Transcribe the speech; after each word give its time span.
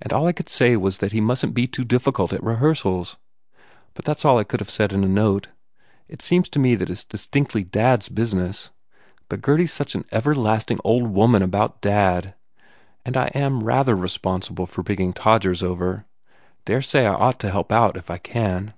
And 0.00 0.10
all 0.10 0.26
I 0.26 0.32
could 0.32 0.48
say 0.48 0.74
was 0.74 0.96
that 1.04 1.12
he 1.12 1.20
mustn 1.20 1.50
t 1.50 1.52
be 1.52 1.66
too 1.66 1.84
difficult 1.84 2.32
at 2.32 2.42
rehearsals. 2.42 3.18
But 3.92 4.06
that 4.06 4.16
s 4.16 4.24
all 4.24 4.38
I 4.38 4.44
could 4.44 4.58
have 4.60 4.70
said 4.70 4.90
in 4.90 5.04
a 5.04 5.06
note. 5.06 5.48
It 6.08 6.22
seems 6.22 6.48
to 6.48 6.58
me 6.58 6.76
that 6.76 6.88
it 6.88 6.92
s 6.92 7.04
distinctly 7.04 7.62
dad 7.62 7.98
s 7.98 8.08
business. 8.08 8.70
But 9.28 9.42
Gurdy 9.42 9.64
s 9.64 9.72
such 9.74 9.94
an 9.94 10.06
everlasting 10.12 10.78
old 10.82 11.08
woman 11.10 11.42
about 11.42 11.82
dad! 11.82 12.34
And 13.04 13.18
I 13.18 13.26
am 13.34 13.62
rather 13.62 13.94
responsible 13.94 14.64
for 14.64 14.82
bringing 14.82 15.12
Todgers 15.12 15.62
over. 15.62 16.06
Dare 16.64 16.80
say 16.80 17.04
I 17.04 17.12
ought 17.12 17.38
to 17.40 17.50
help 17.50 17.70
out, 17.70 17.98
if 17.98 18.10
I 18.10 18.16
can." 18.16 18.72